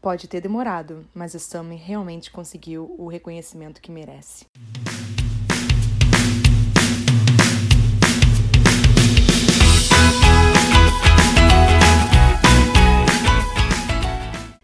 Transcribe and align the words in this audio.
Pode 0.00 0.28
ter 0.28 0.40
demorado, 0.40 1.04
mas 1.12 1.36
a 1.36 1.38
Sammy 1.38 1.76
realmente 1.76 2.30
conseguiu 2.30 2.94
o 2.98 3.06
reconhecimento 3.06 3.82
que 3.82 3.90
merece. 3.90 4.46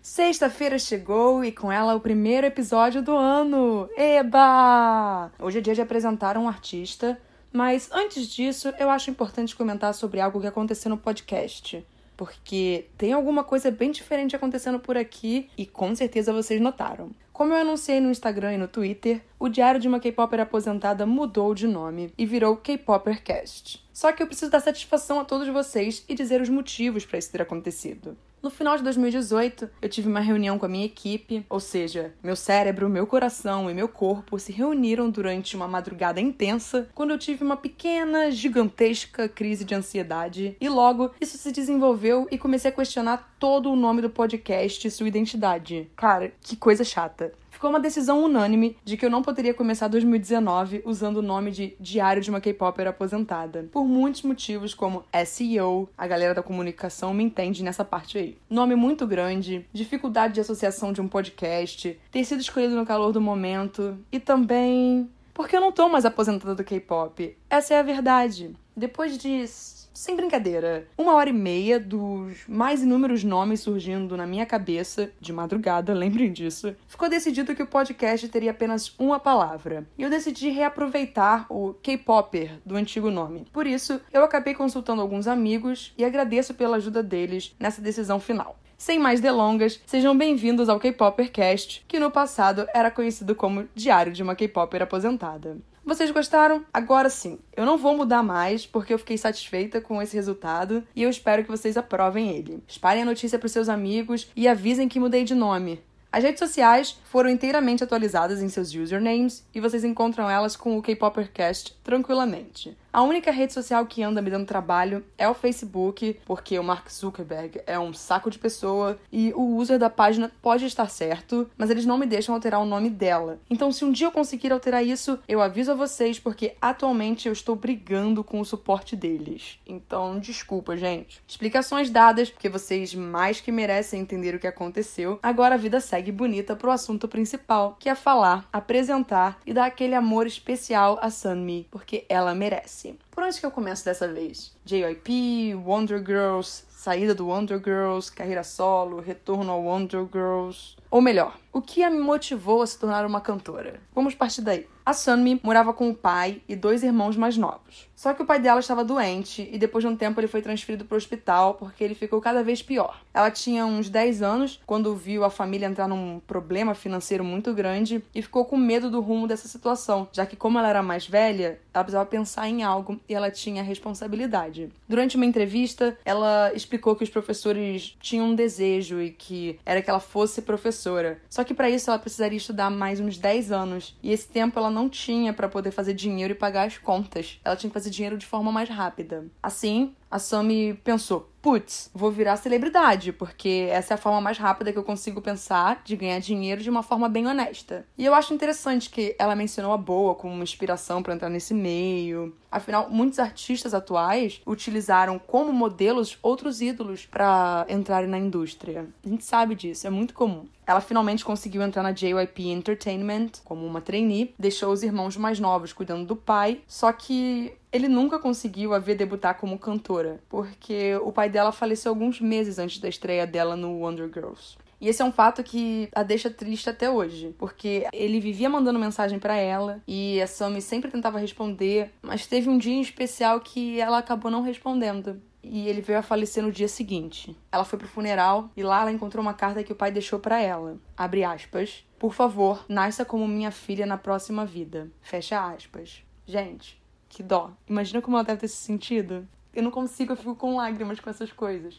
Sexta-feira 0.00 0.78
chegou 0.78 1.44
e 1.44 1.52
com 1.52 1.70
ela 1.70 1.94
o 1.94 2.00
primeiro 2.00 2.46
episódio 2.46 3.02
do 3.02 3.14
ano. 3.14 3.90
Eba! 3.94 5.30
Hoje 5.38 5.58
é 5.58 5.60
dia 5.60 5.74
de 5.74 5.82
apresentar 5.82 6.38
um 6.38 6.48
artista, 6.48 7.20
mas 7.52 7.90
antes 7.92 8.26
disso, 8.26 8.72
eu 8.78 8.88
acho 8.88 9.10
importante 9.10 9.54
comentar 9.54 9.92
sobre 9.92 10.18
algo 10.18 10.40
que 10.40 10.46
aconteceu 10.46 10.88
no 10.88 10.96
podcast 10.96 11.86
porque 12.16 12.86
tem 12.96 13.12
alguma 13.12 13.44
coisa 13.44 13.70
bem 13.70 13.90
diferente 13.90 14.34
acontecendo 14.34 14.80
por 14.80 14.96
aqui 14.96 15.48
e 15.56 15.66
com 15.66 15.94
certeza 15.94 16.32
vocês 16.32 16.60
notaram. 16.60 17.10
Como 17.32 17.52
eu 17.52 17.58
anunciei 17.58 18.00
no 18.00 18.10
Instagram 18.10 18.54
e 18.54 18.56
no 18.56 18.66
Twitter, 18.66 19.20
o 19.38 19.48
Diário 19.48 19.78
de 19.78 19.86
uma 19.86 20.00
K-Popper 20.00 20.40
Aposentada 20.40 21.04
mudou 21.04 21.54
de 21.54 21.66
nome 21.66 22.10
e 22.16 22.24
virou 22.24 22.56
K-Poppercast. 22.56 23.84
Só 23.92 24.10
que 24.10 24.22
eu 24.22 24.26
preciso 24.26 24.50
dar 24.50 24.60
satisfação 24.60 25.20
a 25.20 25.24
todos 25.24 25.46
vocês 25.48 26.02
e 26.08 26.14
dizer 26.14 26.40
os 26.40 26.48
motivos 26.48 27.04
para 27.04 27.18
isso 27.18 27.30
ter 27.30 27.42
acontecido. 27.42 28.16
No 28.42 28.50
final 28.50 28.76
de 28.76 28.82
2018, 28.84 29.68
eu 29.82 29.88
tive 29.88 30.08
uma 30.08 30.20
reunião 30.20 30.58
com 30.58 30.66
a 30.66 30.68
minha 30.68 30.86
equipe, 30.86 31.44
ou 31.48 31.58
seja, 31.58 32.14
meu 32.22 32.36
cérebro, 32.36 32.88
meu 32.88 33.06
coração 33.06 33.70
e 33.70 33.74
meu 33.74 33.88
corpo 33.88 34.38
se 34.38 34.52
reuniram 34.52 35.10
durante 35.10 35.56
uma 35.56 35.66
madrugada 35.66 36.20
intensa 36.20 36.88
quando 36.94 37.10
eu 37.10 37.18
tive 37.18 37.42
uma 37.42 37.56
pequena, 37.56 38.30
gigantesca 38.30 39.28
crise 39.28 39.64
de 39.64 39.74
ansiedade 39.74 40.56
e 40.60 40.68
logo 40.68 41.10
isso 41.20 41.36
se 41.38 41.50
desenvolveu 41.50 42.28
e 42.30 42.38
comecei 42.38 42.70
a 42.70 42.74
questionar 42.74 43.34
todo 43.38 43.70
o 43.70 43.76
nome 43.76 44.00
do 44.00 44.10
podcast 44.10 44.86
e 44.86 44.90
sua 44.90 45.08
identidade. 45.08 45.90
Cara, 45.96 46.32
que 46.40 46.56
coisa 46.56 46.84
chata 46.84 47.32
ficou 47.56 47.70
uma 47.70 47.80
decisão 47.80 48.22
unânime 48.22 48.76
de 48.84 48.98
que 48.98 49.06
eu 49.06 49.10
não 49.10 49.22
poderia 49.22 49.54
começar 49.54 49.88
2019 49.88 50.82
usando 50.84 51.16
o 51.16 51.22
nome 51.22 51.50
de 51.50 51.74
Diário 51.80 52.20
de 52.20 52.28
uma 52.28 52.38
K-Popper 52.38 52.86
aposentada. 52.86 53.66
Por 53.72 53.86
muitos 53.86 54.20
motivos, 54.22 54.74
como 54.74 55.06
SEO, 55.24 55.88
a 55.96 56.06
galera 56.06 56.34
da 56.34 56.42
comunicação 56.42 57.14
me 57.14 57.24
entende 57.24 57.64
nessa 57.64 57.82
parte 57.82 58.18
aí. 58.18 58.36
Nome 58.50 58.74
muito 58.74 59.06
grande, 59.06 59.66
dificuldade 59.72 60.34
de 60.34 60.40
associação 60.42 60.92
de 60.92 61.00
um 61.00 61.08
podcast, 61.08 61.98
ter 62.10 62.24
sido 62.24 62.42
escolhido 62.42 62.76
no 62.76 62.84
calor 62.84 63.10
do 63.10 63.22
momento 63.22 63.96
e 64.12 64.20
também 64.20 65.08
porque 65.32 65.56
eu 65.56 65.60
não 65.60 65.72
tô 65.72 65.88
mais 65.88 66.04
aposentada 66.04 66.54
do 66.54 66.64
K-pop. 66.64 67.36
Essa 67.48 67.72
é 67.72 67.78
a 67.78 67.82
verdade. 67.82 68.54
Depois 68.76 69.16
disso 69.16 69.76
sem 69.96 70.14
brincadeira, 70.14 70.86
uma 70.98 71.14
hora 71.14 71.30
e 71.30 71.32
meia 71.32 71.80
dos 71.80 72.44
mais 72.46 72.82
inúmeros 72.82 73.24
nomes 73.24 73.60
surgindo 73.60 74.14
na 74.14 74.26
minha 74.26 74.44
cabeça, 74.44 75.10
de 75.18 75.32
madrugada, 75.32 75.94
lembrem 75.94 76.30
disso, 76.30 76.76
ficou 76.86 77.08
decidido 77.08 77.54
que 77.54 77.62
o 77.62 77.66
podcast 77.66 78.28
teria 78.28 78.50
apenas 78.50 78.94
uma 78.98 79.18
palavra. 79.18 79.86
E 79.96 80.02
eu 80.02 80.10
decidi 80.10 80.50
reaproveitar 80.50 81.46
o 81.48 81.72
K-Popper 81.82 82.60
do 82.64 82.76
antigo 82.76 83.10
nome. 83.10 83.46
Por 83.50 83.66
isso, 83.66 83.98
eu 84.12 84.22
acabei 84.22 84.54
consultando 84.54 85.00
alguns 85.00 85.26
amigos 85.26 85.94
e 85.96 86.04
agradeço 86.04 86.52
pela 86.52 86.76
ajuda 86.76 87.02
deles 87.02 87.56
nessa 87.58 87.80
decisão 87.80 88.20
final. 88.20 88.58
Sem 88.76 88.98
mais 88.98 89.22
delongas, 89.22 89.80
sejam 89.86 90.14
bem-vindos 90.14 90.68
ao 90.68 90.78
K-Poppercast, 90.78 91.82
que 91.88 91.98
no 91.98 92.10
passado 92.10 92.68
era 92.74 92.90
conhecido 92.90 93.34
como 93.34 93.66
Diário 93.74 94.12
de 94.12 94.22
uma 94.22 94.36
K-Popper 94.36 94.82
Aposentada. 94.82 95.56
Vocês 95.86 96.10
gostaram? 96.10 96.64
Agora 96.74 97.08
sim. 97.08 97.38
Eu 97.56 97.64
não 97.64 97.78
vou 97.78 97.96
mudar 97.96 98.20
mais 98.20 98.66
porque 98.66 98.92
eu 98.92 98.98
fiquei 98.98 99.16
satisfeita 99.16 99.80
com 99.80 100.02
esse 100.02 100.16
resultado 100.16 100.82
e 100.96 101.04
eu 101.04 101.08
espero 101.08 101.44
que 101.44 101.48
vocês 101.48 101.76
aprovem 101.76 102.28
ele. 102.28 102.60
Espalhem 102.66 103.04
a 103.04 103.06
notícia 103.06 103.38
para 103.38 103.48
seus 103.48 103.68
amigos 103.68 104.28
e 104.34 104.48
avisem 104.48 104.88
que 104.88 104.98
mudei 104.98 105.22
de 105.22 105.32
nome. 105.32 105.80
As 106.10 106.24
redes 106.24 106.40
sociais 106.40 106.98
foram 107.04 107.30
inteiramente 107.30 107.84
atualizadas 107.84 108.42
em 108.42 108.48
seus 108.48 108.74
usernames 108.74 109.46
e 109.54 109.60
vocês 109.60 109.84
encontram 109.84 110.28
elas 110.28 110.56
com 110.56 110.76
o 110.76 110.82
K-Poppercast 110.82 111.76
tranquilamente. 111.84 112.76
A 112.96 113.02
única 113.02 113.30
rede 113.30 113.52
social 113.52 113.84
que 113.84 114.02
anda 114.02 114.22
me 114.22 114.30
dando 114.30 114.46
trabalho 114.46 115.04
é 115.18 115.28
o 115.28 115.34
Facebook, 115.34 116.18
porque 116.24 116.58
o 116.58 116.64
Mark 116.64 116.90
Zuckerberg 116.90 117.60
é 117.66 117.78
um 117.78 117.92
saco 117.92 118.30
de 118.30 118.38
pessoa 118.38 118.98
e 119.12 119.34
o 119.36 119.54
user 119.58 119.78
da 119.78 119.90
página 119.90 120.32
pode 120.40 120.64
estar 120.64 120.88
certo, 120.88 121.46
mas 121.58 121.68
eles 121.68 121.84
não 121.84 121.98
me 121.98 122.06
deixam 122.06 122.34
alterar 122.34 122.58
o 122.58 122.64
nome 122.64 122.88
dela. 122.88 123.38
Então, 123.50 123.70
se 123.70 123.84
um 123.84 123.92
dia 123.92 124.06
eu 124.06 124.10
conseguir 124.10 124.50
alterar 124.50 124.82
isso, 124.82 125.18
eu 125.28 125.42
aviso 125.42 125.72
a 125.72 125.74
vocês, 125.74 126.18
porque 126.18 126.56
atualmente 126.58 127.28
eu 127.28 127.34
estou 127.34 127.54
brigando 127.54 128.24
com 128.24 128.40
o 128.40 128.46
suporte 128.46 128.96
deles. 128.96 129.58
Então, 129.66 130.18
desculpa, 130.18 130.74
gente. 130.74 131.20
Explicações 131.28 131.90
dadas, 131.90 132.30
porque 132.30 132.48
vocês 132.48 132.94
mais 132.94 133.42
que 133.42 133.52
merecem 133.52 134.00
entender 134.00 134.34
o 134.34 134.38
que 134.38 134.46
aconteceu. 134.46 135.18
Agora 135.22 135.56
a 135.56 135.58
vida 135.58 135.80
segue 135.80 136.10
bonita 136.10 136.56
pro 136.56 136.70
assunto 136.70 137.06
principal, 137.06 137.76
que 137.78 137.90
é 137.90 137.94
falar, 137.94 138.48
apresentar 138.50 139.38
e 139.44 139.52
dar 139.52 139.66
aquele 139.66 139.94
amor 139.94 140.26
especial 140.26 140.98
a 141.02 141.10
Sunmi, 141.10 141.68
porque 141.70 142.06
ela 142.08 142.34
merece. 142.34 142.85
Por 143.10 143.24
onde 143.24 143.38
que 143.38 143.46
eu 143.46 143.50
começo 143.50 143.84
dessa 143.84 144.06
vez? 144.06 144.54
JYP, 144.64 145.54
Wonder 145.54 145.98
Girls, 146.04 146.64
saída 146.86 147.16
do 147.16 147.26
Wonder 147.26 147.58
Girls, 147.58 148.12
carreira 148.12 148.44
solo, 148.44 149.00
retorno 149.00 149.50
ao 149.50 149.60
Wonder 149.60 150.06
Girls. 150.06 150.76
Ou 150.88 151.00
melhor, 151.00 151.36
o 151.52 151.60
que 151.60 151.82
a 151.82 151.90
motivou 151.90 152.62
a 152.62 152.66
se 152.66 152.78
tornar 152.78 153.04
uma 153.04 153.20
cantora? 153.20 153.80
Vamos 153.92 154.14
partir 154.14 154.42
daí. 154.42 154.68
A 154.86 154.92
Sunmi 154.92 155.40
morava 155.42 155.72
com 155.72 155.90
o 155.90 155.94
pai 155.94 156.40
e 156.48 156.54
dois 156.54 156.84
irmãos 156.84 157.16
mais 157.16 157.36
novos. 157.36 157.88
Só 157.96 158.14
que 158.14 158.22
o 158.22 158.26
pai 158.26 158.38
dela 158.38 158.60
estava 158.60 158.84
doente 158.84 159.48
e 159.50 159.58
depois 159.58 159.82
de 159.82 159.88
um 159.88 159.96
tempo 159.96 160.20
ele 160.20 160.28
foi 160.28 160.40
transferido 160.40 160.84
para 160.84 160.94
o 160.94 160.98
hospital 160.98 161.54
porque 161.54 161.82
ele 161.82 161.96
ficou 161.96 162.20
cada 162.20 162.44
vez 162.44 162.62
pior. 162.62 163.00
Ela 163.12 163.28
tinha 163.28 163.66
uns 163.66 163.88
10 163.88 164.22
anos 164.22 164.60
quando 164.64 164.94
viu 164.94 165.24
a 165.24 165.30
família 165.30 165.66
entrar 165.66 165.88
num 165.88 166.20
problema 166.20 166.72
financeiro 166.72 167.24
muito 167.24 167.52
grande 167.52 168.04
e 168.14 168.22
ficou 168.22 168.44
com 168.44 168.56
medo 168.56 168.88
do 168.88 169.00
rumo 169.00 169.26
dessa 169.26 169.48
situação, 169.48 170.08
já 170.12 170.24
que 170.24 170.36
como 170.36 170.56
ela 170.58 170.68
era 170.68 170.82
mais 170.84 171.04
velha, 171.04 171.58
ela 171.74 171.82
precisava 171.82 172.06
pensar 172.06 172.48
em 172.48 172.62
algo 172.62 173.00
e 173.08 173.14
ela 173.14 173.30
tinha 173.30 173.64
responsabilidade. 173.64 174.70
Durante 174.88 175.16
uma 175.16 175.26
entrevista, 175.26 175.98
ela 176.04 176.52
explicou 176.54 176.75
que 176.78 177.04
os 177.04 177.10
professores 177.10 177.96
tinham 178.00 178.28
um 178.28 178.34
desejo 178.34 179.00
e 179.00 179.10
que 179.10 179.58
era 179.64 179.82
que 179.82 179.90
ela 179.90 180.00
fosse 180.00 180.42
professora. 180.42 181.20
Só 181.28 181.44
que 181.44 181.54
para 181.54 181.70
isso 181.70 181.90
ela 181.90 181.98
precisaria 181.98 182.36
estudar 182.36 182.70
mais 182.70 183.00
uns 183.00 183.18
10 183.18 183.52
anos 183.52 183.96
e 184.02 184.12
esse 184.12 184.28
tempo 184.28 184.58
ela 184.58 184.70
não 184.70 184.88
tinha 184.88 185.32
para 185.32 185.48
poder 185.48 185.70
fazer 185.70 185.94
dinheiro 185.94 186.32
e 186.32 186.36
pagar 186.36 186.66
as 186.66 186.78
contas. 186.78 187.40
Ela 187.44 187.56
tinha 187.56 187.70
que 187.70 187.74
fazer 187.74 187.90
dinheiro 187.90 188.16
de 188.16 188.26
forma 188.26 188.52
mais 188.52 188.68
rápida. 188.68 189.26
Assim, 189.42 189.94
a 190.10 190.18
Sammy 190.18 190.74
pensou: 190.84 191.30
putz, 191.42 191.90
vou 191.94 192.10
virar 192.10 192.36
celebridade, 192.36 193.12
porque 193.12 193.68
essa 193.70 193.94
é 193.94 193.96
a 193.96 193.98
forma 193.98 194.20
mais 194.20 194.38
rápida 194.38 194.72
que 194.72 194.78
eu 194.78 194.84
consigo 194.84 195.20
pensar 195.20 195.82
de 195.84 195.96
ganhar 195.96 196.18
dinheiro 196.18 196.62
de 196.62 196.68
uma 196.70 196.82
forma 196.82 197.08
bem 197.08 197.26
honesta. 197.26 197.86
E 197.96 198.04
eu 198.04 198.14
acho 198.14 198.34
interessante 198.34 198.90
que 198.90 199.14
ela 199.18 199.36
mencionou 199.36 199.72
a 199.72 199.76
Boa 199.76 200.14
como 200.14 200.34
uma 200.34 200.42
inspiração 200.42 201.02
para 201.02 201.14
entrar 201.14 201.28
nesse 201.28 201.54
meio. 201.54 202.34
Afinal, 202.50 202.88
muitos 202.90 203.18
artistas 203.18 203.74
atuais 203.74 204.40
utilizaram 204.46 205.18
como 205.18 205.52
modelos 205.52 206.18
outros 206.22 206.60
ídolos 206.60 207.06
para 207.06 207.66
entrarem 207.68 208.08
na 208.08 208.18
indústria. 208.18 208.88
A 209.04 209.08
gente 209.08 209.24
sabe 209.24 209.54
disso, 209.54 209.86
é 209.86 209.90
muito 209.90 210.14
comum. 210.14 210.46
Ela 210.66 210.80
finalmente 210.80 211.24
conseguiu 211.24 211.62
entrar 211.62 211.82
na 211.82 211.92
JYP 211.92 212.48
Entertainment 212.48 213.30
como 213.44 213.64
uma 213.64 213.80
trainee, 213.80 214.34
deixou 214.38 214.72
os 214.72 214.82
irmãos 214.82 215.16
mais 215.16 215.38
novos 215.38 215.72
cuidando 215.72 216.04
do 216.04 216.16
pai, 216.16 216.60
só 216.66 216.92
que 216.92 217.52
ele 217.72 217.88
nunca 217.88 218.18
conseguiu 218.18 218.74
a 218.74 218.78
ver 218.78 218.96
debutar 218.96 219.36
como 219.38 219.58
cantora, 219.58 220.20
porque 220.28 220.96
o 221.02 221.12
pai 221.12 221.28
dela 221.28 221.52
faleceu 221.52 221.90
alguns 221.90 222.20
meses 222.20 222.58
antes 222.58 222.78
da 222.78 222.88
estreia 222.88 223.26
dela 223.26 223.54
no 223.54 223.80
Wonder 223.80 224.10
Girls. 224.12 224.56
E 224.80 224.88
esse 224.88 225.00
é 225.00 225.04
um 225.04 225.12
fato 225.12 225.42
que 225.42 225.88
a 225.94 226.02
deixa 226.02 226.30
triste 226.30 226.68
até 226.68 226.90
hoje, 226.90 227.34
porque 227.38 227.86
ele 227.92 228.20
vivia 228.20 228.48
mandando 228.48 228.78
mensagem 228.78 229.18
para 229.18 229.36
ela 229.36 229.82
e 229.86 230.20
a 230.20 230.26
Sammy 230.26 230.60
sempre 230.60 230.90
tentava 230.90 231.18
responder, 231.18 231.92
mas 232.02 232.26
teve 232.26 232.50
um 232.50 232.58
dia 232.58 232.74
em 232.74 232.82
especial 232.82 233.40
que 233.40 233.80
ela 233.80 233.98
acabou 233.98 234.30
não 234.30 234.42
respondendo. 234.42 235.20
E 235.48 235.68
ele 235.68 235.80
veio 235.80 235.98
a 235.98 236.02
falecer 236.02 236.42
no 236.42 236.50
dia 236.50 236.66
seguinte. 236.68 237.36
Ela 237.52 237.64
foi 237.64 237.78
pro 237.78 237.88
funeral 237.88 238.50
e 238.56 238.62
lá 238.62 238.80
ela 238.82 238.92
encontrou 238.92 239.22
uma 239.22 239.34
carta 239.34 239.62
que 239.62 239.72
o 239.72 239.76
pai 239.76 239.92
deixou 239.92 240.18
para 240.18 240.40
ela. 240.40 240.76
Abre 240.96 241.24
aspas. 241.24 241.84
Por 241.98 242.12
favor, 242.12 242.64
nasça 242.68 243.04
como 243.04 243.26
minha 243.26 243.50
filha 243.50 243.86
na 243.86 243.96
próxima 243.96 244.44
vida. 244.44 244.90
Fecha 245.00 245.40
aspas. 245.52 246.02
Gente, 246.26 246.80
que 247.08 247.22
dó. 247.22 247.52
Imagina 247.68 248.02
como 248.02 248.16
ela 248.16 248.24
deve 248.24 248.40
ter 248.40 248.48
se 248.48 248.56
sentido. 248.56 249.26
Eu 249.54 249.62
não 249.62 249.70
consigo, 249.70 250.12
eu 250.12 250.16
fico 250.16 250.34
com 250.34 250.56
lágrimas 250.56 251.00
com 251.00 251.08
essas 251.08 251.32
coisas. 251.32 251.78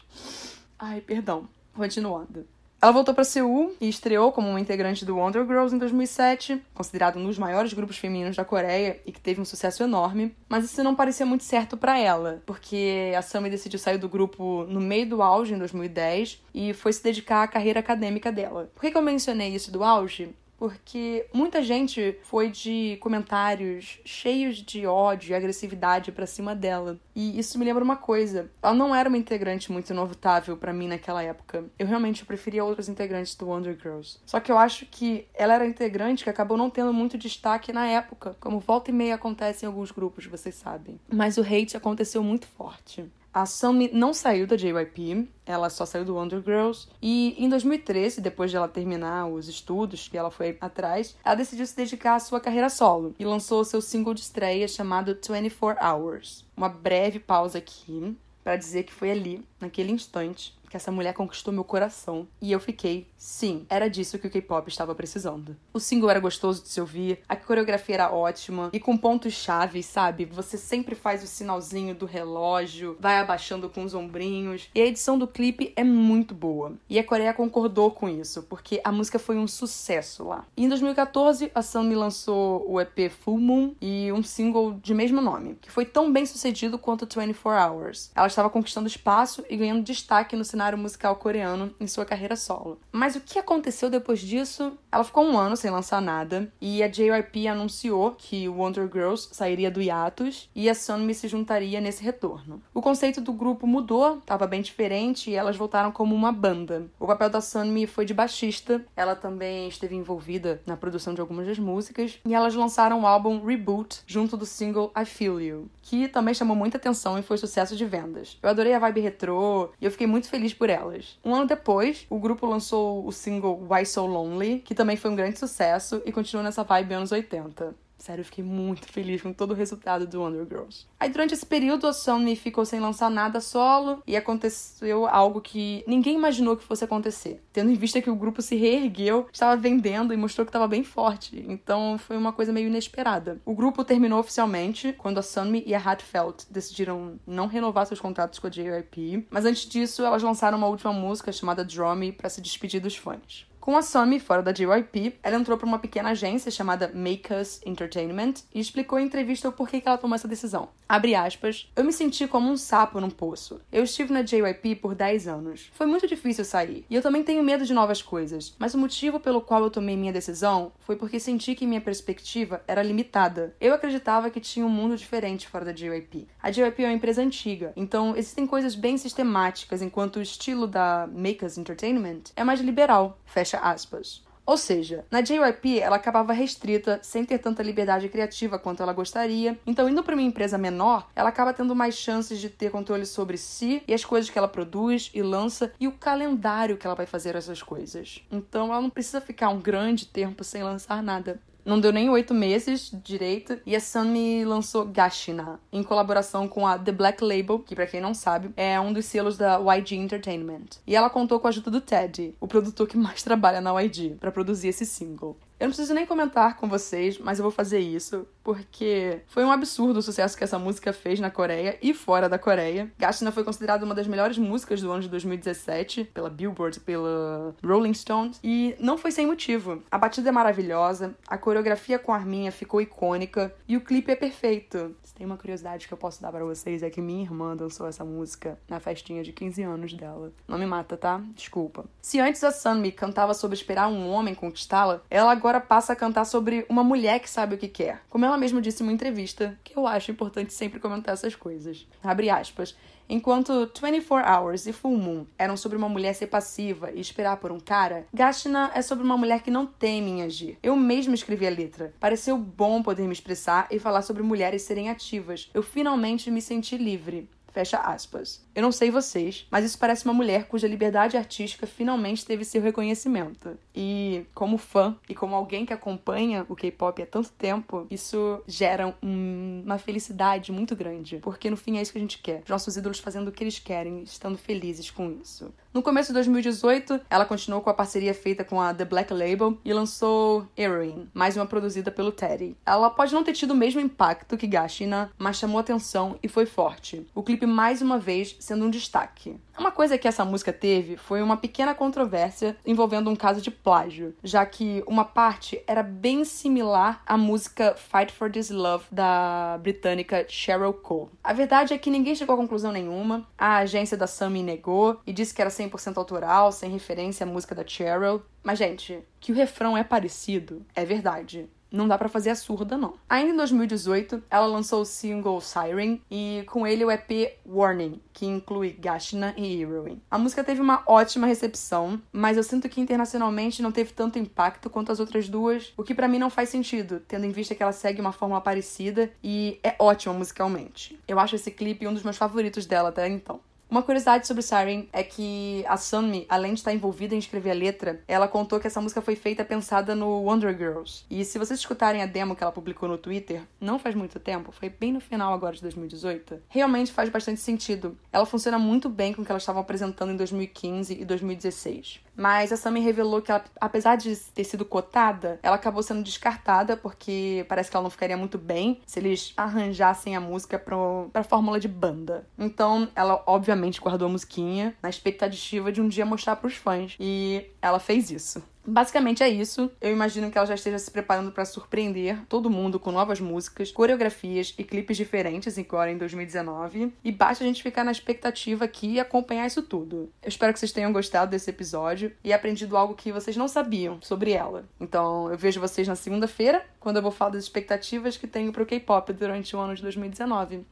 Ai, 0.78 1.00
perdão. 1.00 1.48
Continuando. 1.74 2.46
Ela 2.80 2.92
voltou 2.92 3.12
para 3.12 3.24
Seul 3.24 3.74
e 3.80 3.88
estreou 3.88 4.30
como 4.30 4.48
uma 4.48 4.60
integrante 4.60 5.04
do 5.04 5.16
Wonder 5.16 5.44
Girls 5.44 5.74
em 5.74 5.78
2007, 5.78 6.62
considerado 6.72 7.18
um 7.18 7.26
dos 7.26 7.36
maiores 7.36 7.72
grupos 7.72 7.98
femininos 7.98 8.36
da 8.36 8.44
Coreia 8.44 9.00
e 9.04 9.10
que 9.10 9.20
teve 9.20 9.40
um 9.40 9.44
sucesso 9.44 9.82
enorme. 9.82 10.32
Mas 10.48 10.64
isso 10.64 10.84
não 10.84 10.94
parecia 10.94 11.26
muito 11.26 11.42
certo 11.42 11.76
para 11.76 11.98
ela, 11.98 12.40
porque 12.46 13.12
a 13.18 13.20
Sammy 13.20 13.50
decidiu 13.50 13.80
sair 13.80 13.98
do 13.98 14.08
grupo 14.08 14.64
no 14.68 14.80
meio 14.80 15.08
do 15.08 15.22
auge 15.22 15.54
em 15.54 15.58
2010 15.58 16.40
e 16.54 16.72
foi 16.72 16.92
se 16.92 17.02
dedicar 17.02 17.42
à 17.42 17.48
carreira 17.48 17.80
acadêmica 17.80 18.30
dela. 18.30 18.70
Por 18.72 18.82
que, 18.82 18.92
que 18.92 18.96
eu 18.96 19.02
mencionei 19.02 19.52
isso 19.52 19.72
do 19.72 19.82
auge? 19.82 20.32
Porque 20.58 21.26
muita 21.32 21.62
gente 21.62 22.18
foi 22.22 22.50
de 22.50 22.98
comentários 23.00 24.00
cheios 24.04 24.56
de 24.56 24.86
ódio 24.86 25.30
e 25.30 25.34
agressividade 25.34 26.10
para 26.10 26.26
cima 26.26 26.54
dela. 26.54 26.98
E 27.14 27.38
isso 27.38 27.58
me 27.58 27.64
lembra 27.64 27.82
uma 27.82 27.96
coisa: 27.96 28.50
ela 28.60 28.74
não 28.74 28.94
era 28.94 29.08
uma 29.08 29.16
integrante 29.16 29.70
muito 29.70 29.94
notável 29.94 30.56
para 30.56 30.72
mim 30.72 30.88
naquela 30.88 31.22
época. 31.22 31.64
Eu 31.78 31.86
realmente 31.86 32.24
preferia 32.24 32.64
outros 32.64 32.88
integrantes 32.88 33.34
do 33.36 33.46
Wonder 33.46 33.78
Girls. 33.80 34.18
Só 34.26 34.40
que 34.40 34.50
eu 34.50 34.58
acho 34.58 34.84
que 34.86 35.26
ela 35.34 35.54
era 35.54 35.66
integrante 35.66 36.24
que 36.24 36.30
acabou 36.30 36.56
não 36.56 36.68
tendo 36.68 36.92
muito 36.92 37.16
destaque 37.16 37.72
na 37.72 37.86
época, 37.86 38.36
como 38.40 38.58
volta 38.58 38.90
e 38.90 38.94
meia 38.94 39.14
acontece 39.14 39.64
em 39.64 39.68
alguns 39.68 39.92
grupos, 39.92 40.26
vocês 40.26 40.56
sabem. 40.56 40.98
Mas 41.12 41.38
o 41.38 41.42
hate 41.42 41.76
aconteceu 41.76 42.22
muito 42.22 42.46
forte. 42.48 43.08
A 43.38 43.46
Sunmi 43.46 43.88
não 43.92 44.12
saiu 44.12 44.48
da 44.48 44.56
JYP, 44.56 45.28
ela 45.46 45.70
só 45.70 45.86
saiu 45.86 46.04
do 46.04 46.16
Wonder 46.16 46.42
Girls. 46.42 46.88
E 47.00 47.36
em 47.38 47.48
2013, 47.48 48.20
depois 48.20 48.50
de 48.50 48.56
ela 48.56 48.66
terminar 48.66 49.28
os 49.28 49.48
estudos 49.48 50.08
que 50.08 50.18
ela 50.18 50.28
foi 50.28 50.58
atrás, 50.60 51.16
ela 51.24 51.36
decidiu 51.36 51.64
se 51.64 51.76
dedicar 51.76 52.16
à 52.16 52.18
sua 52.18 52.40
carreira 52.40 52.68
solo 52.68 53.14
e 53.16 53.24
lançou 53.24 53.64
seu 53.64 53.80
single 53.80 54.12
de 54.12 54.22
estreia 54.22 54.66
chamado 54.66 55.16
24 55.22 55.86
Hours. 55.86 56.44
Uma 56.56 56.68
breve 56.68 57.20
pausa 57.20 57.58
aqui 57.58 58.16
para 58.42 58.56
dizer 58.56 58.82
que 58.82 58.92
foi 58.92 59.12
ali, 59.12 59.46
naquele 59.60 59.92
instante, 59.92 60.57
que 60.68 60.76
essa 60.76 60.92
mulher 60.92 61.14
conquistou 61.14 61.52
meu 61.52 61.64
coração. 61.64 62.26
E 62.40 62.52
eu 62.52 62.60
fiquei, 62.60 63.06
sim, 63.16 63.66
era 63.68 63.88
disso 63.88 64.18
que 64.18 64.26
o 64.26 64.30
K-pop 64.30 64.68
estava 64.68 64.94
precisando. 64.94 65.56
O 65.72 65.80
single 65.80 66.10
era 66.10 66.20
gostoso 66.20 66.62
de 66.62 66.68
se 66.68 66.80
ouvir, 66.80 67.20
a 67.28 67.36
coreografia 67.36 67.94
era 67.94 68.12
ótima 68.12 68.70
e 68.72 68.80
com 68.80 68.96
pontos 68.96 69.32
chaves, 69.32 69.86
sabe? 69.86 70.24
Você 70.26 70.56
sempre 70.56 70.94
faz 70.94 71.22
o 71.22 71.26
sinalzinho 71.26 71.94
do 71.94 72.06
relógio, 72.06 72.96
vai 73.00 73.18
abaixando 73.18 73.68
com 73.68 73.84
os 73.84 73.94
ombrinhos. 73.94 74.68
E 74.74 74.80
a 74.80 74.86
edição 74.86 75.18
do 75.18 75.26
clipe 75.26 75.72
é 75.76 75.84
muito 75.84 76.34
boa. 76.34 76.72
E 76.88 76.98
a 76.98 77.04
Coreia 77.04 77.32
concordou 77.32 77.90
com 77.90 78.08
isso, 78.08 78.42
porque 78.42 78.80
a 78.84 78.92
música 78.92 79.18
foi 79.18 79.38
um 79.38 79.46
sucesso 79.46 80.24
lá. 80.24 80.44
Em 80.56 80.68
2014, 80.68 81.50
a 81.54 81.62
Sunmi 81.62 81.94
lançou 81.94 82.64
o 82.68 82.80
EP 82.80 83.10
Full 83.10 83.38
Moon 83.38 83.74
e 83.80 84.10
um 84.12 84.22
single 84.22 84.78
de 84.82 84.94
mesmo 84.94 85.20
nome, 85.20 85.56
que 85.60 85.70
foi 85.70 85.84
tão 85.84 86.12
bem 86.12 86.26
sucedido 86.26 86.78
quanto 86.78 87.06
24 87.06 87.48
Hours. 87.48 88.10
Ela 88.14 88.26
estava 88.26 88.50
conquistando 88.50 88.86
espaço 88.86 89.44
e 89.48 89.56
ganhando 89.56 89.82
destaque 89.82 90.36
no 90.36 90.44
cenário 90.58 90.76
musical 90.76 91.14
coreano 91.14 91.72
em 91.78 91.86
sua 91.86 92.04
carreira 92.04 92.34
solo. 92.34 92.80
Mas 92.90 93.14
o 93.14 93.20
que 93.20 93.38
aconteceu 93.38 93.88
depois 93.88 94.18
disso? 94.18 94.76
Ela 94.90 95.04
ficou 95.04 95.24
um 95.24 95.38
ano 95.38 95.56
sem 95.56 95.70
lançar 95.70 96.02
nada 96.02 96.52
e 96.60 96.82
a 96.82 96.88
JYP 96.88 97.46
anunciou 97.46 98.16
que 98.18 98.48
Wonder 98.48 98.90
Girls 98.92 99.28
sairia 99.30 99.70
do 99.70 99.80
hiatus 99.80 100.50
e 100.56 100.68
a 100.68 100.74
Sunmi 100.74 101.14
se 101.14 101.28
juntaria 101.28 101.80
nesse 101.80 102.02
retorno. 102.02 102.60
O 102.74 102.82
conceito 102.82 103.20
do 103.20 103.32
grupo 103.32 103.68
mudou, 103.68 104.18
estava 104.18 104.48
bem 104.48 104.60
diferente 104.60 105.30
e 105.30 105.36
elas 105.36 105.56
voltaram 105.56 105.92
como 105.92 106.12
uma 106.12 106.32
banda. 106.32 106.88
O 106.98 107.06
papel 107.06 107.30
da 107.30 107.40
Sunmi 107.40 107.86
foi 107.86 108.04
de 108.04 108.12
baixista, 108.12 108.84
ela 108.96 109.14
também 109.14 109.68
esteve 109.68 109.94
envolvida 109.94 110.60
na 110.66 110.76
produção 110.76 111.14
de 111.14 111.20
algumas 111.20 111.46
das 111.46 111.58
músicas 111.60 112.18
e 112.26 112.34
elas 112.34 112.56
lançaram 112.56 113.02
o 113.02 113.06
álbum 113.06 113.44
Reboot 113.44 114.00
junto 114.08 114.36
do 114.36 114.44
single 114.44 114.92
I 115.00 115.04
Feel 115.04 115.40
You, 115.40 115.70
que 115.82 116.08
também 116.08 116.34
chamou 116.34 116.56
muita 116.56 116.78
atenção 116.78 117.16
e 117.16 117.22
foi 117.22 117.38
sucesso 117.38 117.76
de 117.76 117.84
vendas. 117.84 118.36
Eu 118.42 118.50
adorei 118.50 118.74
a 118.74 118.78
vibe 118.80 119.02
retrô 119.02 119.70
e 119.80 119.84
eu 119.84 119.90
fiquei 119.92 120.06
muito 120.06 120.28
feliz 120.28 120.47
por 120.52 120.70
elas. 120.70 121.18
Um 121.24 121.34
ano 121.34 121.46
depois, 121.46 122.06
o 122.08 122.18
grupo 122.18 122.46
lançou 122.46 123.06
o 123.06 123.12
single 123.12 123.66
Why 123.70 123.84
So 123.84 124.06
Lonely, 124.06 124.60
que 124.60 124.74
também 124.74 124.96
foi 124.96 125.10
um 125.10 125.16
grande 125.16 125.38
sucesso 125.38 126.02
e 126.04 126.12
continua 126.12 126.42
nessa 126.42 126.62
vibe 126.62 126.94
anos 126.94 127.12
80. 127.12 127.74
Sério, 127.98 128.20
eu 128.20 128.24
fiquei 128.24 128.44
muito 128.44 128.86
feliz 128.86 129.20
com 129.20 129.32
todo 129.32 129.50
o 129.50 129.54
resultado 129.54 130.06
do 130.06 130.20
Wonder 130.20 130.46
Girls. 130.48 130.86
Aí, 131.00 131.10
durante 131.10 131.34
esse 131.34 131.44
período, 131.44 131.86
a 131.86 131.92
Sony 131.92 132.36
ficou 132.36 132.64
sem 132.64 132.78
lançar 132.78 133.10
nada 133.10 133.40
solo 133.40 134.02
e 134.06 134.16
aconteceu 134.16 135.06
algo 135.06 135.40
que 135.40 135.84
ninguém 135.86 136.14
imaginou 136.14 136.56
que 136.56 136.64
fosse 136.64 136.84
acontecer. 136.84 137.42
Tendo 137.52 137.70
em 137.70 137.74
vista 137.74 138.00
que 138.00 138.08
o 138.08 138.14
grupo 138.14 138.40
se 138.40 138.54
reergueu, 138.54 139.26
estava 139.32 139.56
vendendo 139.56 140.14
e 140.14 140.16
mostrou 140.16 140.46
que 140.46 140.50
estava 140.50 140.68
bem 140.68 140.84
forte. 140.84 141.44
Então, 141.48 141.98
foi 141.98 142.16
uma 142.16 142.32
coisa 142.32 142.52
meio 142.52 142.68
inesperada. 142.68 143.40
O 143.44 143.54
grupo 143.54 143.84
terminou 143.84 144.20
oficialmente 144.20 144.94
quando 144.96 145.18
a 145.18 145.22
Sunmi 145.22 145.64
e 145.66 145.74
a 145.74 145.78
Hatfelt 145.78 146.44
decidiram 146.48 147.18
não 147.26 147.48
renovar 147.48 147.86
seus 147.86 148.00
contratos 148.00 148.38
com 148.38 148.46
a 148.46 148.50
JYP. 148.50 149.26
Mas 149.28 149.44
antes 149.44 149.68
disso, 149.68 150.04
elas 150.04 150.22
lançaram 150.22 150.56
uma 150.56 150.68
última 150.68 150.92
música 150.92 151.32
chamada 151.32 151.64
Draw 151.64 151.96
Me 151.96 152.12
para 152.12 152.30
se 152.30 152.40
despedir 152.40 152.80
dos 152.80 152.96
fãs. 152.96 153.48
Com 153.68 153.76
a 153.76 153.82
Somi 153.82 154.18
fora 154.18 154.42
da 154.42 154.50
JYP, 154.50 155.18
ela 155.22 155.36
entrou 155.36 155.58
para 155.58 155.66
uma 155.66 155.78
pequena 155.78 156.08
agência 156.08 156.50
chamada 156.50 156.90
Make 156.94 157.34
Us 157.34 157.60
Entertainment 157.66 158.36
e 158.54 158.60
explicou 158.60 158.98
em 158.98 159.04
entrevista 159.04 159.46
o 159.46 159.52
porquê 159.52 159.78
que 159.78 159.86
ela 159.86 159.98
tomou 159.98 160.14
essa 160.14 160.26
decisão. 160.26 160.70
Abre 160.88 161.14
aspas, 161.14 161.70
eu 161.76 161.84
me 161.84 161.92
senti 161.92 162.26
como 162.26 162.50
um 162.50 162.56
sapo 162.56 162.98
num 162.98 163.10
poço. 163.10 163.60
Eu 163.70 163.84
estive 163.84 164.10
na 164.10 164.22
JYP 164.22 164.76
por 164.76 164.94
10 164.94 165.28
anos. 165.28 165.70
Foi 165.74 165.86
muito 165.86 166.06
difícil 166.06 166.46
sair, 166.46 166.86
e 166.88 166.94
eu 166.94 167.02
também 167.02 167.22
tenho 167.22 167.44
medo 167.44 167.66
de 167.66 167.74
novas 167.74 168.00
coisas, 168.00 168.56
mas 168.58 168.72
o 168.72 168.78
motivo 168.78 169.20
pelo 169.20 169.42
qual 169.42 169.62
eu 169.62 169.68
tomei 169.68 169.98
minha 169.98 170.14
decisão 170.14 170.72
foi 170.78 170.96
porque 170.96 171.20
senti 171.20 171.54
que 171.54 171.66
minha 171.66 171.82
perspectiva 171.82 172.62
era 172.66 172.82
limitada. 172.82 173.54
Eu 173.60 173.74
acreditava 173.74 174.30
que 174.30 174.40
tinha 174.40 174.64
um 174.64 174.70
mundo 174.70 174.96
diferente 174.96 175.46
fora 175.46 175.66
da 175.66 175.72
JYP. 175.72 176.26
A 176.42 176.50
JYP 176.50 176.84
é 176.84 176.86
uma 176.86 176.94
empresa 176.94 177.20
antiga, 177.20 177.74
então 177.76 178.16
existem 178.16 178.46
coisas 178.46 178.74
bem 178.74 178.96
sistemáticas, 178.96 179.82
enquanto 179.82 180.16
o 180.16 180.22
estilo 180.22 180.66
da 180.66 181.06
Make 181.12 181.44
Us 181.44 181.58
Entertainment 181.58 182.22
é 182.34 182.42
mais 182.42 182.60
liberal. 182.60 183.18
Fecha 183.26 183.57
aspas. 183.58 184.22
Ou 184.48 184.56
seja, 184.56 185.04
na 185.10 185.20
JYP 185.20 185.78
ela 185.78 185.96
acabava 185.96 186.32
restrita, 186.32 186.98
sem 187.02 187.22
ter 187.22 187.36
tanta 187.36 187.62
liberdade 187.62 188.08
criativa 188.08 188.58
quanto 188.58 188.82
ela 188.82 188.94
gostaria. 188.94 189.58
Então, 189.66 189.86
indo 189.90 190.02
para 190.02 190.14
uma 190.14 190.22
empresa 190.22 190.56
menor, 190.56 191.06
ela 191.14 191.28
acaba 191.28 191.52
tendo 191.52 191.76
mais 191.76 191.94
chances 191.96 192.38
de 192.38 192.48
ter 192.48 192.70
controle 192.70 193.04
sobre 193.04 193.36
si 193.36 193.82
e 193.86 193.92
as 193.92 194.06
coisas 194.06 194.30
que 194.30 194.38
ela 194.38 194.48
produz 194.48 195.10
e 195.12 195.20
lança 195.20 195.70
e 195.78 195.86
o 195.86 195.92
calendário 195.92 196.78
que 196.78 196.86
ela 196.86 196.96
vai 196.96 197.04
fazer 197.04 197.36
essas 197.36 197.62
coisas. 197.62 198.24
Então, 198.32 198.72
ela 198.72 198.80
não 198.80 198.88
precisa 198.88 199.20
ficar 199.20 199.50
um 199.50 199.60
grande 199.60 200.06
tempo 200.06 200.42
sem 200.42 200.64
lançar 200.64 201.02
nada. 201.02 201.38
Não 201.68 201.78
deu 201.78 201.92
nem 201.92 202.08
oito 202.08 202.32
meses 202.32 202.90
direito 203.04 203.60
e 203.66 203.76
a 203.76 203.80
Sunmi 203.80 204.42
lançou 204.42 204.86
Gashina, 204.86 205.60
em 205.70 205.82
colaboração 205.82 206.48
com 206.48 206.66
a 206.66 206.78
The 206.78 206.92
Black 206.92 207.22
Label, 207.22 207.58
que 207.58 207.74
para 207.74 207.86
quem 207.86 208.00
não 208.00 208.14
sabe 208.14 208.50
é 208.56 208.80
um 208.80 208.90
dos 208.90 209.04
selos 209.04 209.36
da 209.36 209.58
YG 209.58 209.96
Entertainment. 209.96 210.78
E 210.86 210.96
ela 210.96 211.10
contou 211.10 211.38
com 211.38 211.46
a 211.46 211.50
ajuda 211.50 211.70
do 211.70 211.82
Ted, 211.82 212.34
o 212.40 212.48
produtor 212.48 212.88
que 212.88 212.96
mais 212.96 213.20
trabalha 213.22 213.60
na 213.60 213.78
YG, 213.82 214.16
para 214.18 214.32
produzir 214.32 214.68
esse 214.68 214.86
single. 214.86 215.36
Eu 215.60 215.64
não 215.64 215.70
preciso 215.70 215.92
nem 215.92 216.06
comentar 216.06 216.56
com 216.56 216.68
vocês, 216.68 217.18
mas 217.18 217.38
eu 217.38 217.42
vou 217.42 217.50
fazer 217.50 217.80
isso 217.80 218.26
porque 218.44 219.20
foi 219.26 219.44
um 219.44 219.50
absurdo 219.50 219.98
o 219.98 220.02
sucesso 220.02 220.38
que 220.38 220.44
essa 220.44 220.58
música 220.58 220.92
fez 220.92 221.18
na 221.20 221.30
Coreia 221.30 221.76
e 221.82 221.92
fora 221.92 222.28
da 222.28 222.38
Coreia. 222.38 222.90
Gashina 222.96 223.32
foi 223.32 223.42
considerada 223.44 223.84
uma 223.84 223.94
das 223.94 224.06
melhores 224.06 224.38
músicas 224.38 224.80
do 224.80 224.90
ano 224.90 225.02
de 225.02 225.08
2017 225.08 226.04
pela 226.14 226.30
Billboard, 226.30 226.80
pela 226.80 227.54
Rolling 227.62 227.92
Stones 227.92 228.38
e 228.42 228.76
não 228.78 228.96
foi 228.96 229.10
sem 229.10 229.26
motivo. 229.26 229.82
A 229.90 229.98
batida 229.98 230.28
é 230.28 230.32
maravilhosa, 230.32 231.14
a 231.26 231.36
coreografia 231.36 231.57
com 231.98 232.12
a 232.12 232.16
Arminha 232.16 232.52
ficou 232.52 232.80
icônica 232.80 233.54
e 233.66 233.76
o 233.76 233.80
clipe 233.80 234.10
é 234.10 234.16
perfeito. 234.16 234.94
Se 235.02 235.14
tem 235.14 235.26
uma 235.26 235.36
curiosidade 235.36 235.86
que 235.86 235.92
eu 235.92 235.98
posso 235.98 236.20
dar 236.20 236.30
para 236.30 236.44
vocês 236.44 236.82
é 236.82 236.90
que 236.90 237.00
minha 237.00 237.22
irmã 237.22 237.56
dançou 237.56 237.86
essa 237.86 238.04
música 238.04 238.58
na 238.68 238.80
festinha 238.80 239.22
de 239.22 239.32
15 239.32 239.62
anos 239.62 239.92
dela. 239.94 240.32
Não 240.46 240.58
me 240.58 240.66
mata, 240.66 240.96
tá? 240.96 241.22
Desculpa. 241.34 241.84
Se 242.00 242.20
antes 242.20 242.42
a 242.44 242.50
Sunmi 242.50 242.92
cantava 242.92 243.34
sobre 243.34 243.56
esperar 243.56 243.88
um 243.88 244.08
homem 244.10 244.34
conquistá-la, 244.34 245.02
ela 245.10 245.32
agora 245.32 245.60
passa 245.60 245.92
a 245.92 245.96
cantar 245.96 246.24
sobre 246.24 246.66
uma 246.68 246.84
mulher 246.84 247.20
que 247.20 247.30
sabe 247.30 247.54
o 247.54 247.58
que 247.58 247.68
quer. 247.68 248.02
Como 248.08 248.24
ela 248.24 248.36
mesma 248.36 248.60
disse 248.60 248.82
em 248.82 248.86
uma 248.86 248.92
entrevista, 248.92 249.58
que 249.64 249.76
eu 249.76 249.86
acho 249.86 250.10
importante 250.10 250.52
sempre 250.52 250.80
comentar 250.80 251.14
essas 251.14 251.34
coisas. 251.34 251.86
Abre 252.02 252.30
aspas. 252.30 252.76
Enquanto 253.08 253.70
24 253.80 254.30
Hours 254.30 254.66
e 254.66 254.72
Full 254.72 254.98
Moon 254.98 255.26
eram 255.38 255.56
sobre 255.56 255.78
uma 255.78 255.88
mulher 255.88 256.14
ser 256.14 256.26
passiva 256.26 256.90
e 256.92 257.00
esperar 257.00 257.38
por 257.38 257.50
um 257.50 257.58
cara, 257.58 258.06
Gashina 258.12 258.70
é 258.74 258.82
sobre 258.82 259.02
uma 259.02 259.16
mulher 259.16 259.42
que 259.42 259.50
não 259.50 259.64
teme 259.64 260.10
em 260.10 260.22
agir. 260.22 260.58
Eu 260.62 260.76
mesma 260.76 261.14
escrevi 261.14 261.46
a 261.46 261.50
letra. 261.50 261.94
Pareceu 261.98 262.36
bom 262.36 262.82
poder 262.82 263.06
me 263.06 263.12
expressar 263.12 263.66
e 263.70 263.78
falar 263.78 264.02
sobre 264.02 264.22
mulheres 264.22 264.62
serem 264.62 264.90
ativas. 264.90 265.50
Eu 265.54 265.62
finalmente 265.62 266.30
me 266.30 266.42
senti 266.42 266.76
livre. 266.76 267.28
Fecha 267.58 267.78
aspas. 267.78 268.46
Eu 268.54 268.62
não 268.62 268.70
sei 268.70 268.88
vocês, 268.88 269.44
mas 269.50 269.64
isso 269.64 269.76
parece 269.76 270.04
uma 270.04 270.14
mulher 270.14 270.46
cuja 270.46 270.68
liberdade 270.68 271.16
artística 271.16 271.66
finalmente 271.66 272.24
teve 272.24 272.44
seu 272.44 272.62
reconhecimento. 272.62 273.58
E 273.74 274.24
como 274.32 274.56
fã 274.56 274.96
e 275.08 275.14
como 275.14 275.34
alguém 275.34 275.66
que 275.66 275.72
acompanha 275.72 276.46
o 276.48 276.54
K-pop 276.54 277.02
há 277.02 277.06
tanto 277.06 277.32
tempo, 277.32 277.84
isso 277.90 278.40
gera 278.46 278.96
um, 279.02 279.62
uma 279.64 279.76
felicidade 279.76 280.52
muito 280.52 280.76
grande, 280.76 281.18
porque 281.18 281.50
no 281.50 281.56
fim 281.56 281.78
é 281.78 281.82
isso 281.82 281.90
que 281.90 281.98
a 281.98 282.00
gente 282.00 282.18
quer. 282.18 282.42
Os 282.44 282.48
nossos 282.48 282.76
ídolos 282.76 283.00
fazendo 283.00 283.26
o 283.26 283.32
que 283.32 283.42
eles 283.42 283.58
querem, 283.58 284.04
estando 284.04 284.38
felizes 284.38 284.88
com 284.88 285.10
isso. 285.10 285.52
No 285.74 285.82
começo 285.82 286.08
de 286.08 286.14
2018, 286.14 287.00
ela 287.10 287.24
continuou 287.24 287.60
com 287.60 287.70
a 287.70 287.74
parceria 287.74 288.14
feita 288.14 288.44
com 288.44 288.60
a 288.60 288.72
The 288.72 288.84
Black 288.84 289.12
Label 289.12 289.58
e 289.64 289.72
lançou 289.72 290.46
Heroine, 290.56 291.08
mais 291.12 291.36
uma 291.36 291.46
produzida 291.46 291.90
pelo 291.90 292.10
Teddy. 292.10 292.56
Ela 292.64 292.88
pode 292.88 293.12
não 293.12 293.22
ter 293.22 293.32
tido 293.32 293.50
o 293.50 293.56
mesmo 293.56 293.80
impacto 293.80 294.36
que 294.36 294.46
Gashina, 294.46 295.12
mas 295.18 295.36
chamou 295.36 295.58
atenção 295.58 296.18
e 296.22 296.28
foi 296.28 296.46
forte. 296.46 297.06
O 297.14 297.22
clipe 297.22 297.47
mais 297.48 297.82
uma 297.82 297.98
vez 297.98 298.36
sendo 298.38 298.64
um 298.64 298.70
destaque. 298.70 299.36
Uma 299.58 299.72
coisa 299.72 299.98
que 299.98 300.06
essa 300.06 300.24
música 300.24 300.52
teve 300.52 300.96
foi 300.96 301.20
uma 301.20 301.36
pequena 301.36 301.74
controvérsia 301.74 302.56
envolvendo 302.64 303.10
um 303.10 303.16
caso 303.16 303.40
de 303.40 303.50
plágio, 303.50 304.14
já 304.22 304.46
que 304.46 304.84
uma 304.86 305.04
parte 305.04 305.60
era 305.66 305.82
bem 305.82 306.24
similar 306.24 307.02
à 307.04 307.16
música 307.16 307.74
Fight 307.74 308.12
for 308.12 308.30
This 308.30 308.50
Love 308.50 308.84
da 308.92 309.58
britânica 309.60 310.24
Cheryl 310.28 310.72
Cole. 310.72 311.10
A 311.24 311.32
verdade 311.32 311.74
é 311.74 311.78
que 311.78 311.90
ninguém 311.90 312.14
chegou 312.14 312.34
a 312.34 312.38
conclusão 312.38 312.70
nenhuma, 312.70 313.26
a 313.36 313.56
agência 313.58 313.96
da 313.96 314.06
Sammy 314.06 314.42
negou 314.42 315.00
e 315.04 315.12
disse 315.12 315.34
que 315.34 315.40
era 315.40 315.50
100% 315.50 315.96
autoral, 315.96 316.52
sem 316.52 316.70
referência 316.70 317.24
à 317.24 317.28
música 317.28 317.54
da 317.54 317.66
Cheryl. 317.66 318.22
Mas, 318.44 318.58
gente, 318.58 319.00
que 319.18 319.32
o 319.32 319.34
refrão 319.34 319.76
é 319.76 319.82
parecido 319.82 320.64
é 320.74 320.84
verdade 320.84 321.48
não 321.70 321.88
dá 321.88 321.98
para 321.98 322.08
fazer 322.08 322.30
a 322.30 322.34
surda, 322.34 322.76
não. 322.76 322.94
Ainda 323.08 323.32
em 323.32 323.36
2018, 323.36 324.22
ela 324.30 324.46
lançou 324.46 324.82
o 324.82 324.84
single 324.84 325.40
Siren 325.40 326.00
e 326.10 326.44
com 326.48 326.66
ele 326.66 326.84
o 326.84 326.90
EP 326.90 327.38
Warning, 327.46 328.00
que 328.12 328.26
inclui 328.26 328.72
Gashina 328.72 329.34
e 329.36 329.60
Heroine. 329.60 330.02
A 330.10 330.18
música 330.18 330.42
teve 330.42 330.60
uma 330.60 330.82
ótima 330.86 331.26
recepção, 331.26 332.00
mas 332.12 332.36
eu 332.36 332.42
sinto 332.42 332.68
que 332.68 332.80
internacionalmente 332.80 333.62
não 333.62 333.72
teve 333.72 333.92
tanto 333.92 334.18
impacto 334.18 334.70
quanto 334.70 334.92
as 334.92 335.00
outras 335.00 335.28
duas, 335.28 335.72
o 335.76 335.82
que 335.82 335.94
para 335.94 336.08
mim 336.08 336.18
não 336.18 336.30
faz 336.30 336.48
sentido, 336.48 337.00
tendo 337.06 337.26
em 337.26 337.30
vista 337.30 337.54
que 337.54 337.62
ela 337.62 337.72
segue 337.72 338.00
uma 338.00 338.12
fórmula 338.12 338.40
parecida 338.40 339.10
e 339.22 339.58
é 339.62 339.74
ótima 339.78 340.14
musicalmente. 340.14 340.98
Eu 341.06 341.18
acho 341.18 341.36
esse 341.36 341.50
clipe 341.50 341.86
um 341.86 341.94
dos 341.94 342.02
meus 342.02 342.16
favoritos 342.16 342.66
dela 342.66 342.88
até 342.88 343.08
então. 343.08 343.40
Uma 343.70 343.82
curiosidade 343.82 344.26
sobre 344.26 344.42
Siren 344.42 344.86
é 344.94 345.02
que 345.02 345.62
a 345.68 345.76
Sunmi, 345.76 346.24
além 346.26 346.54
de 346.54 346.60
estar 346.60 346.72
envolvida 346.72 347.14
em 347.14 347.18
escrever 347.18 347.50
a 347.50 347.54
letra, 347.54 348.02
ela 348.08 348.26
contou 348.26 348.58
que 348.58 348.66
essa 348.66 348.80
música 348.80 349.02
foi 349.02 349.14
feita 349.14 349.44
pensada 349.44 349.94
no 349.94 350.22
Wonder 350.22 350.56
Girls. 350.56 351.04
E 351.10 351.22
se 351.22 351.38
vocês 351.38 351.60
escutarem 351.60 352.02
a 352.02 352.06
demo 352.06 352.34
que 352.34 352.42
ela 352.42 352.50
publicou 352.50 352.88
no 352.88 352.96
Twitter, 352.96 353.42
não 353.60 353.78
faz 353.78 353.94
muito 353.94 354.18
tempo, 354.18 354.52
foi 354.52 354.70
bem 354.70 354.90
no 354.90 355.00
final 355.00 355.34
agora 355.34 355.54
de 355.54 355.60
2018, 355.60 356.40
realmente 356.48 356.90
faz 356.90 357.10
bastante 357.10 357.40
sentido. 357.40 357.94
Ela 358.10 358.24
funciona 358.24 358.58
muito 358.58 358.88
bem 358.88 359.12
com 359.12 359.20
o 359.20 359.24
que 359.24 359.30
elas 359.30 359.42
estavam 359.42 359.60
apresentando 359.60 360.12
em 360.12 360.16
2015 360.16 360.94
e 361.02 361.04
2016. 361.04 362.00
Mas 362.18 362.52
a 362.52 362.56
Sammy 362.56 362.80
revelou 362.80 363.22
que 363.22 363.30
ela, 363.30 363.44
apesar 363.60 363.94
de 363.94 364.16
ter 364.16 364.42
sido 364.42 364.64
cotada, 364.64 365.38
ela 365.40 365.54
acabou 365.54 365.84
sendo 365.84 366.02
descartada 366.02 366.76
porque 366.76 367.46
parece 367.48 367.70
que 367.70 367.76
ela 367.76 367.84
não 367.84 367.90
ficaria 367.90 368.16
muito 368.16 368.36
bem 368.36 368.80
se 368.84 368.98
eles 368.98 369.32
arranjassem 369.36 370.16
a 370.16 370.20
música 370.20 370.58
pro, 370.58 371.08
pra 371.12 371.22
fórmula 371.22 371.60
de 371.60 371.68
banda. 371.68 372.26
Então, 372.36 372.88
ela 372.96 373.22
obviamente 373.24 373.80
guardou 373.80 374.08
a 374.08 374.10
musiquinha 374.10 374.74
na 374.82 374.90
expectativa 374.90 375.70
de 375.70 375.80
um 375.80 375.86
dia 375.86 376.04
mostrar 376.04 376.34
pros 376.34 376.56
fãs. 376.56 376.96
E 376.98 377.46
ela 377.62 377.78
fez 377.78 378.10
isso. 378.10 378.42
Basicamente 378.70 379.22
é 379.22 379.28
isso. 379.30 379.70
Eu 379.80 379.90
imagino 379.90 380.30
que 380.30 380.36
ela 380.36 380.46
já 380.46 380.54
esteja 380.54 380.78
se 380.78 380.90
preparando 380.90 381.32
para 381.32 381.46
surpreender 381.46 382.22
todo 382.28 382.50
mundo 382.50 382.78
com 382.78 382.92
novas 382.92 383.18
músicas, 383.18 383.72
coreografias 383.72 384.54
e 384.58 384.62
clipes 384.62 384.98
diferentes 384.98 385.58
agora 385.58 385.90
em 385.90 385.96
2019. 385.96 386.92
E 387.02 387.10
basta 387.10 387.42
a 387.42 387.46
gente 387.46 387.62
ficar 387.62 387.82
na 387.82 387.90
expectativa 387.90 388.66
aqui 388.66 388.92
e 388.92 389.00
acompanhar 389.00 389.46
isso 389.46 389.62
tudo. 389.62 390.10
Eu 390.22 390.28
espero 390.28 390.52
que 390.52 390.58
vocês 390.58 390.70
tenham 390.70 390.92
gostado 390.92 391.30
desse 391.30 391.48
episódio 391.48 392.12
e 392.22 392.30
aprendido 392.30 392.76
algo 392.76 392.94
que 392.94 393.10
vocês 393.10 393.36
não 393.38 393.48
sabiam 393.48 394.02
sobre 394.02 394.32
ela. 394.32 394.66
Então 394.78 395.30
eu 395.30 395.38
vejo 395.38 395.60
vocês 395.60 395.88
na 395.88 395.96
segunda-feira, 395.96 396.62
quando 396.78 396.96
eu 396.96 397.02
vou 397.02 397.10
falar 397.10 397.30
das 397.30 397.44
expectativas 397.44 398.18
que 398.18 398.26
tenho 398.26 398.52
pro 398.52 398.66
K-pop 398.66 399.14
durante 399.14 399.56
o 399.56 399.58
ano 399.58 399.74
de 399.74 399.80
2019. 399.80 400.66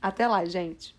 Até 0.00 0.28
lá, 0.28 0.44
gente! 0.44 0.90